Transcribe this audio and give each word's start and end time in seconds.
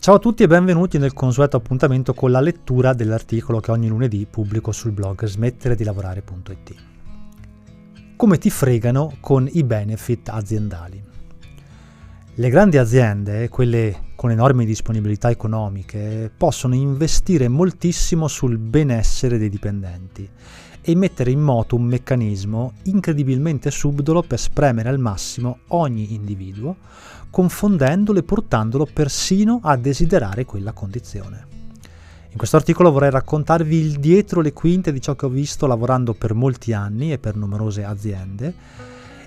Ciao 0.00 0.14
a 0.14 0.18
tutti 0.18 0.42
e 0.42 0.46
benvenuti 0.46 0.96
nel 0.96 1.12
consueto 1.12 1.58
appuntamento 1.58 2.14
con 2.14 2.30
la 2.30 2.40
lettura 2.40 2.94
dell'articolo 2.94 3.60
che 3.60 3.70
ogni 3.70 3.86
lunedì 3.86 4.24
pubblico 4.24 4.72
sul 4.72 4.92
blog 4.92 5.26
smettere 5.26 5.74
di 5.74 5.84
lavorare.it. 5.84 6.74
Come 8.16 8.38
ti 8.38 8.48
fregano 8.48 9.18
con 9.20 9.46
i 9.52 9.62
benefit 9.62 10.30
aziendali? 10.30 11.04
Le 12.32 12.48
grandi 12.48 12.78
aziende, 12.78 13.50
quelle 13.50 14.12
con 14.14 14.30
enormi 14.30 14.64
disponibilità 14.64 15.28
economiche, 15.28 16.32
possono 16.34 16.74
investire 16.74 17.48
moltissimo 17.48 18.26
sul 18.26 18.56
benessere 18.56 19.36
dei 19.36 19.50
dipendenti 19.50 20.26
e 20.82 20.94
mettere 20.94 21.30
in 21.30 21.40
moto 21.40 21.76
un 21.76 21.84
meccanismo 21.84 22.72
incredibilmente 22.84 23.70
subdolo 23.70 24.22
per 24.22 24.38
spremere 24.38 24.88
al 24.88 24.98
massimo 24.98 25.60
ogni 25.68 26.14
individuo, 26.14 26.76
confondendolo 27.30 28.18
e 28.18 28.22
portandolo 28.22 28.86
persino 28.92 29.60
a 29.62 29.76
desiderare 29.76 30.44
quella 30.44 30.72
condizione. 30.72 31.46
In 32.30 32.36
questo 32.36 32.56
articolo 32.56 32.92
vorrei 32.92 33.10
raccontarvi 33.10 33.76
il 33.76 33.98
dietro 33.98 34.40
le 34.40 34.52
quinte 34.52 34.92
di 34.92 35.00
ciò 35.00 35.16
che 35.16 35.26
ho 35.26 35.30
visto 35.30 35.66
lavorando 35.66 36.14
per 36.14 36.32
molti 36.34 36.72
anni 36.72 37.12
e 37.12 37.18
per 37.18 37.34
numerose 37.34 37.84
aziende 37.84 38.54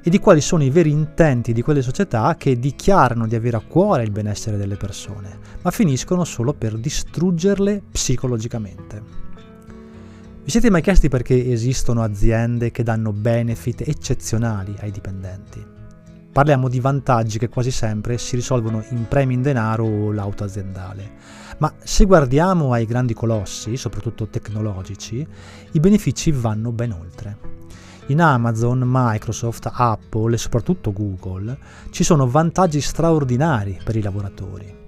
e 0.01 0.09
di 0.09 0.19
quali 0.19 0.41
sono 0.41 0.63
i 0.63 0.69
veri 0.69 0.91
intenti 0.91 1.53
di 1.53 1.61
quelle 1.61 1.81
società 1.81 2.35
che 2.37 2.59
dichiarano 2.59 3.27
di 3.27 3.35
avere 3.35 3.57
a 3.57 3.63
cuore 3.65 4.03
il 4.03 4.11
benessere 4.11 4.57
delle 4.57 4.75
persone, 4.75 5.37
ma 5.61 5.71
finiscono 5.71 6.25
solo 6.25 6.53
per 6.53 6.77
distruggerle 6.77 7.81
psicologicamente. 7.91 9.32
Vi 10.43 10.49
siete 10.49 10.69
mai 10.69 10.81
chiesti 10.81 11.07
perché 11.07 11.51
esistono 11.53 12.03
aziende 12.03 12.69
che 12.69 12.83
danno 12.83 13.13
benefit 13.13 13.87
eccezionali 13.87 14.75
ai 14.81 14.91
dipendenti? 14.91 15.65
Parliamo 16.33 16.67
di 16.67 16.81
vantaggi 16.81 17.39
che 17.39 17.47
quasi 17.47 17.71
sempre 17.71 18.17
si 18.17 18.35
risolvono 18.35 18.83
in 18.89 19.07
premi 19.07 19.35
in 19.35 19.41
denaro 19.41 19.85
o 19.85 20.11
l'auto 20.11 20.43
aziendale. 20.43 21.11
Ma 21.59 21.73
se 21.81 22.03
guardiamo 22.03 22.73
ai 22.73 22.85
grandi 22.85 23.13
colossi, 23.13 23.77
soprattutto 23.77 24.27
tecnologici, 24.27 25.25
i 25.71 25.79
benefici 25.79 26.31
vanno 26.31 26.73
ben 26.73 26.91
oltre. 26.91 27.37
In 28.07 28.19
Amazon, 28.19 28.81
Microsoft, 28.85 29.69
Apple 29.71 30.35
e 30.35 30.37
soprattutto 30.37 30.91
Google 30.91 31.57
ci 31.89 32.03
sono 32.03 32.27
vantaggi 32.27 32.81
straordinari 32.81 33.79
per 33.81 33.95
i 33.95 34.01
lavoratori. 34.01 34.82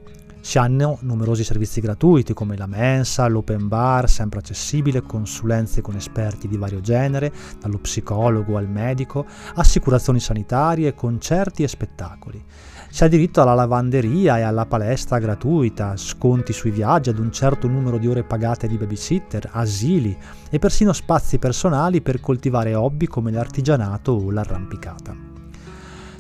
Si 0.46 0.60
hanno 0.60 1.00
numerosi 1.02 1.44
servizi 1.44 1.82
gratuiti 1.82 2.36
come 2.36 2.56
la 2.56 2.68
mensa, 2.68 3.26
l'open 3.26 3.68
bar, 3.68 4.08
sempre 4.08 4.42
accessibile, 4.42 5.02
consulenze 5.02 5.82
con 5.82 5.96
esperti 5.96 6.48
di 6.48 6.56
vario 6.56 6.82
genere, 6.82 7.34
dallo 7.60 7.80
psicologo 7.80 8.56
al 8.56 8.70
medico, 8.70 9.26
assicurazioni 9.56 10.20
sanitarie, 10.20 10.94
concerti 10.94 11.64
e 11.64 11.68
spettacoli. 11.68 12.46
Si 12.92 13.04
ha 13.04 13.08
diritto 13.08 13.42
alla 13.42 13.56
lavanderia 13.56 14.38
e 14.38 14.44
alla 14.44 14.68
palestra 14.68 15.18
gratuita, 15.18 15.98
sconti 15.98 16.54
sui 16.54 16.70
viaggi 16.70 17.10
ad 17.10 17.18
un 17.18 17.32
certo 17.32 17.68
numero 17.68 17.98
di 17.98 18.08
ore 18.08 18.24
pagate 18.24 18.68
di 18.68 18.78
babysitter, 18.78 19.50
asili 19.52 20.16
e 20.52 20.60
persino 20.60 20.94
spazi 20.94 21.40
personali 21.40 22.02
per 22.02 22.20
coltivare 22.20 22.76
hobby 22.76 23.08
come 23.08 23.32
l'artigianato 23.32 24.12
o 24.12 24.30
l'arrampicata. 24.30 25.16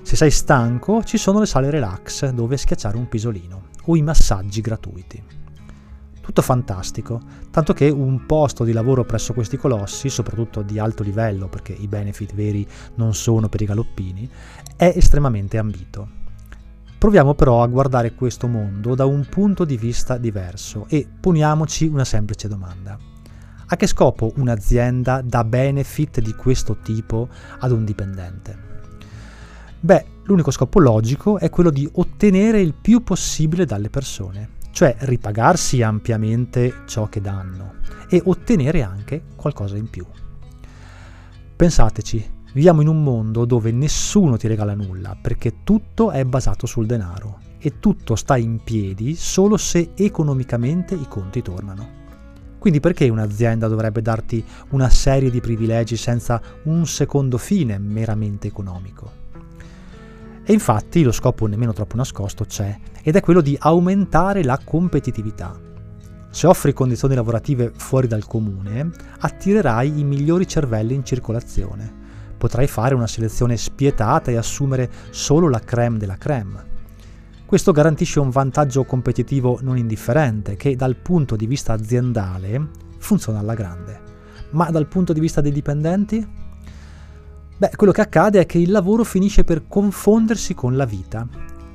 Se 0.02 0.16
sei 0.16 0.32
stanco, 0.32 1.04
ci 1.04 1.20
sono 1.20 1.40
le 1.40 1.46
sale 1.46 1.70
relax 1.70 2.28
dove 2.30 2.58
schiacciare 2.58 2.98
un 2.98 3.08
pisolino 3.08 3.74
o 3.86 3.96
i 3.96 4.02
massaggi 4.02 4.62
gratuiti. 4.62 5.24
Tutto 6.22 6.42
fantastico, 6.42 7.22
tanto 7.52 7.74
che 7.74 7.88
un 7.90 8.26
posto 8.26 8.64
di 8.64 8.72
lavoro 8.72 9.06
presso 9.06 9.34
questi 9.34 9.58
colossi, 9.58 10.10
soprattutto 10.10 10.64
di 10.64 10.80
alto 10.80 11.04
livello, 11.04 11.48
perché 11.48 11.74
i 11.74 11.88
benefit 11.88 12.34
veri 12.34 12.68
non 12.96 13.14
sono 13.14 13.48
per 13.48 13.62
i 13.62 13.66
galoppini, 13.66 14.28
è 14.76 14.92
estremamente 14.96 15.60
ambito. 15.60 16.24
Proviamo 16.98 17.36
però 17.36 17.62
a 17.62 17.68
guardare 17.68 18.16
questo 18.16 18.48
mondo 18.48 18.96
da 18.96 19.06
un 19.06 19.28
punto 19.30 19.66
di 19.66 19.78
vista 19.78 20.18
diverso 20.18 20.88
e 20.90 21.08
poniamoci 21.20 21.86
una 21.86 22.06
semplice 22.06 22.48
domanda. 22.48 22.98
A 23.68 23.76
che 23.76 23.86
scopo 23.86 24.32
un'azienda 24.38 25.22
dà 25.22 25.44
benefit 25.44 26.22
di 26.22 26.34
questo 26.34 26.78
tipo 26.78 27.30
ad 27.60 27.72
un 27.72 27.86
dipendente? 27.86 28.65
Beh, 29.86 30.04
l'unico 30.24 30.50
scopo 30.50 30.80
logico 30.80 31.38
è 31.38 31.52
quello 31.52 31.70
di 31.70 31.88
ottenere 31.92 32.60
il 32.60 32.74
più 32.74 33.04
possibile 33.04 33.66
dalle 33.66 33.92
persone, 33.92 34.54
cioè 34.72 34.96
ripagarsi 35.02 35.84
ampiamente 35.84 36.78
ciò 36.88 37.08
che 37.08 37.22
danno 37.22 37.76
e 38.10 38.20
ottenere 38.26 38.82
anche 38.82 39.26
qualcosa 39.36 39.78
in 39.78 39.88
più. 39.88 40.04
Pensateci, 41.56 42.32
viviamo 42.54 42.82
in 42.82 42.88
un 42.88 43.04
mondo 43.04 43.46
dove 43.46 43.72
nessuno 43.72 44.38
ti 44.38 44.48
regala 44.48 44.74
nulla 44.74 45.16
perché 45.22 45.58
tutto 45.64 46.10
è 46.10 46.26
basato 46.26 46.66
sul 46.66 46.88
denaro 46.88 47.38
e 47.60 47.78
tutto 47.80 48.16
sta 48.16 48.38
in 48.38 48.64
piedi 48.64 49.14
solo 49.14 49.56
se 49.56 49.92
economicamente 49.94 50.96
i 50.96 51.06
conti 51.08 51.44
tornano. 51.44 52.04
Quindi 52.58 52.80
perché 52.80 53.08
un'azienda 53.08 53.68
dovrebbe 53.68 54.02
darti 54.02 54.44
una 54.70 54.90
serie 54.90 55.30
di 55.30 55.42
privilegi 55.42 55.96
senza 55.96 56.42
un 56.64 56.88
secondo 56.88 57.38
fine 57.38 57.78
meramente 57.78 58.48
economico? 58.48 59.22
E 60.48 60.54
infatti 60.54 61.02
lo 61.02 61.12
scopo 61.12 61.48
nemmeno 61.48 61.74
troppo 61.74 61.96
nascosto 61.96 62.46
c'è, 62.46 62.78
ed 63.02 63.16
è 63.16 63.22
quello 63.22 63.42
di 63.42 63.58
aumentare 63.60 64.44
la 64.44 64.60
competitività. 64.64 65.60
Se 66.30 66.46
offri 66.46 66.72
condizioni 66.72 67.16
lavorative 67.16 67.72
fuori 67.76 68.08
dal 68.08 68.28
comune, 68.28 68.92
attirerai 69.20 70.00
i 70.00 70.04
migliori 70.04 70.48
cervelli 70.48 70.94
in 70.94 71.04
circolazione. 71.04 72.04
Potrai 72.38 72.68
fare 72.68 72.94
una 72.94 73.08
selezione 73.08 73.58
spietata 73.58 74.30
e 74.30 74.36
assumere 74.36 74.92
solo 75.10 75.50
la 75.50 75.60
creme 75.60 75.98
della 75.98 76.18
creme. 76.18 76.74
Questo 77.46 77.72
garantisce 77.72 78.20
un 78.20 78.30
vantaggio 78.30 78.84
competitivo 78.84 79.60
non 79.62 79.78
indifferente 79.78 80.56
che 80.56 80.76
dal 80.76 80.96
punto 80.96 81.36
di 81.36 81.48
vista 81.48 81.74
aziendale 81.74 82.68
funziona 83.00 83.40
alla 83.40 83.54
grande. 83.56 84.02
Ma 84.52 84.70
dal 84.70 84.88
punto 84.88 85.12
di 85.12 85.20
vista 85.20 85.42
dei 85.42 85.52
dipendenti? 85.52 86.45
Beh, 87.58 87.72
quello 87.78 87.94
che 87.94 88.02
accade 88.02 88.42
è 88.42 88.46
che 88.46 88.58
il 88.58 88.70
lavoro 88.70 89.06
finisce 89.06 89.46
per 89.46 89.70
confondersi 89.70 90.54
con 90.54 90.76
la 90.76 90.84
vita. 90.84 91.26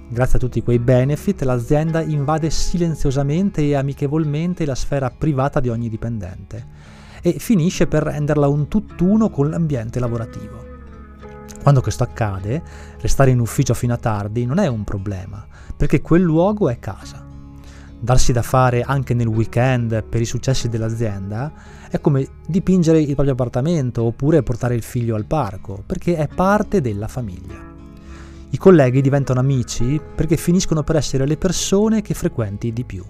Grazie 0.09 0.37
a 0.37 0.41
tutti 0.41 0.63
quei 0.63 0.79
benefit, 0.79 1.41
l'azienda 1.41 2.03
invade 2.03 2.51
silenziosamente 2.51 3.63
e 3.63 3.75
amichevolmente 3.75 4.67
la 4.67 4.75
sfera 4.75 5.11
privata 5.11 5.59
di 5.59 5.71
ogni 5.71 5.89
dipendente 5.89 6.67
e 7.23 7.39
finisce 7.39 7.87
per 7.87 8.03
renderla 8.03 8.47
un 8.47 8.69
tutt'uno 8.69 9.31
con 9.31 9.49
l'ambiente 9.49 10.01
lavorativo. 10.01 10.67
Quando 11.63 11.81
questo 11.81 12.03
accade, 12.03 12.62
restare 13.01 13.31
in 13.31 13.39
ufficio 13.39 13.73
fino 13.73 13.95
a 13.95 13.99
tardi 13.99 14.45
non 14.45 14.59
è 14.59 14.67
un 14.67 14.85
problema, 14.85 15.47
perché 15.75 16.03
quel 16.03 16.21
luogo 16.21 16.69
è 16.69 16.79
casa 16.79 17.29
darsi 18.00 18.33
da 18.33 18.43
fare 18.43 18.81
anche 18.81 19.12
nel 19.12 19.27
weekend 19.27 20.03
per 20.03 20.22
i 20.22 20.25
successi 20.25 20.71
dell'azienda 20.71 21.53
è 21.91 22.00
come 22.00 22.27
dipingere 22.47 22.99
il 22.99 23.12
proprio 23.12 23.33
appartamento 23.33 24.03
oppure 24.03 24.43
portare 24.43 24.75
il 24.75 24.83
figlio 24.83 25.16
al 25.16 25.27
parco, 25.27 25.83
perché 25.84 26.16
è 26.16 26.27
parte 26.27 26.81
della 26.81 27.09
famiglia. 27.09 27.69
I 28.53 28.56
colleghi 28.56 29.03
diventano 29.03 29.41
amici 29.41 30.00
perché 30.15 30.37
finiscono 30.37 30.83
per 30.83 30.97
essere 30.97 31.27
le 31.27 31.37
persone 31.37 32.00
che 32.00 32.15
frequenti 32.15 32.72
di 32.72 32.84
più. 32.84 33.05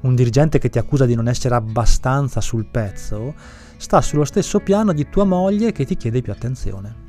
Un 0.00 0.14
dirigente 0.14 0.58
che 0.58 0.70
ti 0.70 0.78
accusa 0.78 1.06
di 1.06 1.14
non 1.14 1.28
essere 1.28 1.54
abbastanza 1.54 2.40
sul 2.40 2.64
pezzo 2.64 3.34
sta 3.76 4.00
sullo 4.00 4.24
stesso 4.24 4.60
piano 4.60 4.92
di 4.92 5.08
tua 5.08 5.24
moglie 5.24 5.72
che 5.72 5.84
ti 5.84 5.96
chiede 5.96 6.22
più 6.22 6.32
attenzione. 6.32 7.06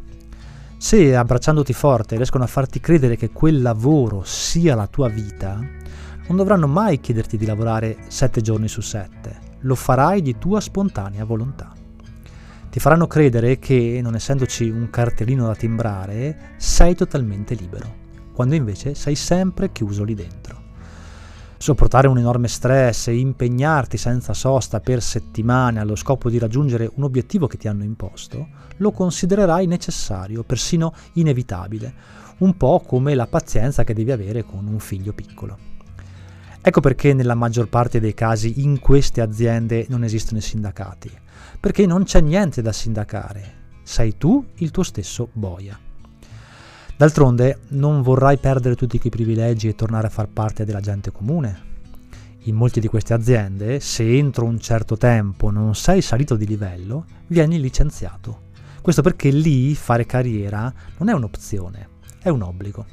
Se 0.78 1.16
abbracciandoti 1.16 1.74
forte 1.74 2.16
riescono 2.16 2.44
a 2.44 2.48
farti 2.48 2.80
credere 2.80 3.16
che 3.16 3.32
quel 3.32 3.62
lavoro 3.62 4.22
sia 4.24 4.76
la 4.76 4.88
tua 4.88 5.08
vita, 5.10 5.60
non 6.30 6.38
dovranno 6.38 6.68
mai 6.68 7.00
chiederti 7.00 7.38
di 7.38 7.46
lavorare 7.48 7.98
sette 8.08 8.42
giorni 8.42 8.68
su 8.68 8.82
sette, 8.82 9.58
lo 9.62 9.74
farai 9.74 10.22
di 10.22 10.38
tua 10.38 10.62
spontanea 10.62 11.26
volontà. 11.26 11.74
Ti 12.70 12.80
faranno 12.80 13.08
credere 13.08 13.58
che, 13.58 14.00
non 14.04 14.14
essendoci 14.14 14.70
un 14.70 14.92
cartellino 14.92 15.48
da 15.48 15.56
timbrare, 15.56 16.54
sei 16.58 16.94
totalmente 16.94 17.56
libero, 17.56 17.96
quando 18.32 18.54
invece 18.54 18.94
sei 18.94 19.16
sempre 19.16 19.72
chiuso 19.72 20.04
lì 20.04 20.14
dentro. 20.14 20.68
Sopportare 21.58 22.08
un 22.08 22.20
enorme 22.20 22.48
stress 22.48 23.08
e 23.08 23.18
impegnarti 23.18 23.98
senza 23.98 24.34
sosta 24.34 24.80
per 24.82 25.02
settimane 25.02 25.80
allo 25.80 25.96
scopo 25.96 26.30
di 26.30 26.38
raggiungere 26.38 26.92
un 26.94 27.04
obiettivo 27.04 27.48
che 27.48 27.58
ti 27.58 27.68
hanno 27.68 27.84
imposto, 27.84 28.48
lo 28.78 28.92
considererai 28.92 29.66
necessario, 29.66 30.44
persino 30.44 30.94
inevitabile, 31.14 31.94
un 32.38 32.56
po' 32.56 32.84
come 32.86 33.16
la 33.16 33.26
pazienza 33.26 33.84
che 33.84 33.96
devi 33.96 34.12
avere 34.12 34.44
con 34.44 34.68
un 34.68 34.80
figlio 34.80 35.12
piccolo. 35.12 35.79
Ecco 36.62 36.82
perché 36.82 37.14
nella 37.14 37.36
maggior 37.36 37.70
parte 37.70 38.02
dei 38.02 38.14
casi 38.14 38.62
in 38.62 38.80
queste 38.80 39.22
aziende 39.22 39.86
non 39.90 40.04
esistono 40.04 40.40
i 40.40 40.42
sindacati, 40.42 41.10
perché 41.60 41.86
non 41.86 42.04
c'è 42.04 42.20
niente 42.20 42.62
da 42.62 42.74
sindacare, 42.74 43.54
sei 43.84 44.18
tu 44.18 44.46
il 44.56 44.70
tuo 44.70 44.84
stesso 44.84 45.30
boia. 45.32 45.80
D'altronde 46.98 47.60
non 47.70 48.02
vorrai 48.02 48.38
perdere 48.38 48.76
tutti 48.76 49.00
quei 49.00 49.10
privilegi 49.10 49.70
e 49.70 49.76
tornare 49.76 50.08
a 50.08 50.12
far 50.12 50.28
parte 50.28 50.66
della 50.66 50.82
gente 50.82 51.14
comune. 51.14 51.68
In 52.44 52.56
molte 52.56 52.82
di 52.82 52.88
queste 52.88 53.14
aziende, 53.14 53.80
se 53.80 54.18
entro 54.18 54.44
un 54.44 54.60
certo 54.60 54.98
tempo 54.98 55.52
non 55.52 55.76
sei 55.76 56.02
salito 56.02 56.36
di 56.36 56.46
livello, 56.46 57.06
vieni 57.28 57.60
licenziato. 57.62 58.48
Questo 58.82 59.02
perché 59.02 59.30
lì 59.30 59.74
fare 59.76 60.06
carriera 60.06 60.74
non 60.98 61.08
è 61.08 61.14
un'opzione, 61.14 61.88
è 62.22 62.28
un 62.28 62.42
obbligo. 62.42 62.86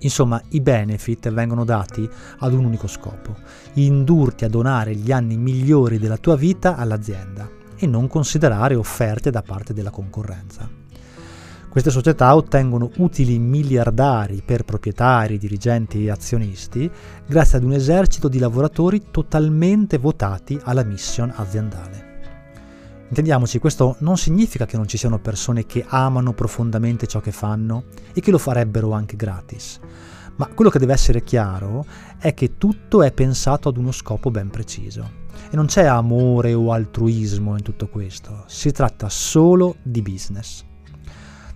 Insomma, 0.00 0.40
i 0.50 0.60
benefit 0.60 1.30
vengono 1.30 1.64
dati 1.64 2.08
ad 2.38 2.52
un 2.52 2.64
unico 2.64 2.86
scopo, 2.86 3.36
indurti 3.74 4.44
a 4.44 4.48
donare 4.48 4.94
gli 4.94 5.10
anni 5.10 5.36
migliori 5.36 5.98
della 5.98 6.18
tua 6.18 6.36
vita 6.36 6.76
all'azienda 6.76 7.48
e 7.76 7.86
non 7.86 8.06
considerare 8.06 8.74
offerte 8.74 9.30
da 9.30 9.42
parte 9.42 9.72
della 9.72 9.90
concorrenza. 9.90 10.68
Queste 11.68 11.90
società 11.90 12.34
ottengono 12.34 12.90
utili 12.96 13.38
miliardari 13.38 14.42
per 14.44 14.64
proprietari, 14.64 15.38
dirigenti 15.38 16.04
e 16.04 16.10
azionisti 16.10 16.90
grazie 17.26 17.58
ad 17.58 17.64
un 17.64 17.72
esercito 17.72 18.28
di 18.28 18.38
lavoratori 18.38 19.10
totalmente 19.10 19.98
votati 19.98 20.58
alla 20.62 20.82
mission 20.82 21.32
aziendale. 21.36 22.07
Intendiamoci, 23.08 23.58
questo 23.58 23.96
non 24.00 24.18
significa 24.18 24.66
che 24.66 24.76
non 24.76 24.86
ci 24.86 24.98
siano 24.98 25.18
persone 25.18 25.64
che 25.64 25.84
amano 25.88 26.34
profondamente 26.34 27.06
ciò 27.06 27.20
che 27.20 27.32
fanno 27.32 27.84
e 28.12 28.20
che 28.20 28.30
lo 28.30 28.36
farebbero 28.36 28.92
anche 28.92 29.16
gratis, 29.16 29.80
ma 30.36 30.46
quello 30.48 30.70
che 30.70 30.78
deve 30.78 30.92
essere 30.92 31.22
chiaro 31.22 31.86
è 32.18 32.34
che 32.34 32.58
tutto 32.58 33.02
è 33.02 33.10
pensato 33.12 33.70
ad 33.70 33.78
uno 33.78 33.92
scopo 33.92 34.30
ben 34.30 34.50
preciso. 34.50 35.26
E 35.50 35.56
non 35.56 35.66
c'è 35.66 35.84
amore 35.86 36.52
o 36.52 36.70
altruismo 36.70 37.56
in 37.56 37.62
tutto 37.62 37.88
questo, 37.88 38.44
si 38.46 38.72
tratta 38.72 39.08
solo 39.08 39.76
di 39.82 40.02
business 40.02 40.66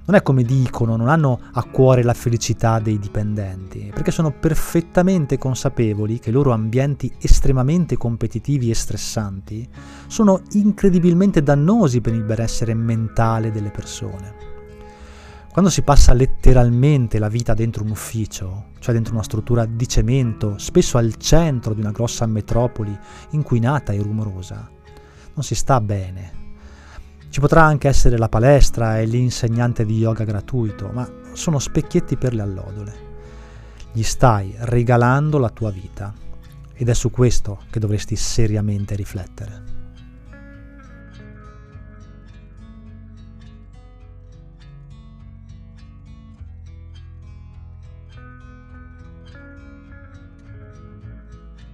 non 0.04 0.16
è 0.16 0.22
come 0.22 0.42
dicono, 0.42 0.96
non 0.96 1.08
hanno 1.08 1.40
a 1.52 1.62
cuore 1.64 2.02
la 2.02 2.14
felicità 2.14 2.80
dei 2.80 2.98
dipendenti, 2.98 3.90
perché 3.94 4.10
sono 4.10 4.32
perfettamente 4.32 5.38
consapevoli 5.38 6.18
che 6.18 6.30
i 6.30 6.32
loro 6.32 6.52
ambienti 6.52 7.12
estremamente 7.20 7.96
competitivi 7.96 8.70
e 8.70 8.74
stressanti 8.74 9.68
sono 10.08 10.40
incredibilmente 10.52 11.42
dannosi 11.42 12.00
per 12.00 12.14
il 12.14 12.24
benessere 12.24 12.74
mentale 12.74 13.52
delle 13.52 13.70
persone. 13.70 14.50
Quando 15.52 15.70
si 15.70 15.82
passa 15.82 16.14
letteralmente 16.14 17.18
la 17.18 17.28
vita 17.28 17.52
dentro 17.52 17.84
un 17.84 17.90
ufficio, 17.90 18.70
cioè 18.78 18.94
dentro 18.94 19.12
una 19.12 19.22
struttura 19.22 19.66
di 19.66 19.86
cemento, 19.86 20.56
spesso 20.56 20.96
al 20.96 21.16
centro 21.16 21.74
di 21.74 21.80
una 21.80 21.90
grossa 21.90 22.24
metropoli 22.24 22.98
inquinata 23.32 23.92
e 23.92 24.00
rumorosa, 24.00 24.68
non 25.34 25.44
si 25.44 25.54
sta 25.54 25.78
bene, 25.80 26.41
ci 27.32 27.40
potrà 27.40 27.62
anche 27.62 27.88
essere 27.88 28.18
la 28.18 28.28
palestra 28.28 28.98
e 28.98 29.06
l'insegnante 29.06 29.86
di 29.86 29.96
yoga 29.96 30.22
gratuito, 30.22 30.90
ma 30.92 31.10
sono 31.32 31.58
specchietti 31.58 32.18
per 32.18 32.34
le 32.34 32.42
allodole. 32.42 32.94
Gli 33.90 34.02
stai 34.02 34.54
regalando 34.58 35.38
la 35.38 35.48
tua 35.48 35.70
vita 35.70 36.12
ed 36.74 36.90
è 36.90 36.92
su 36.92 37.10
questo 37.10 37.60
che 37.70 37.80
dovresti 37.80 38.16
seriamente 38.16 38.94
riflettere. 38.96 39.81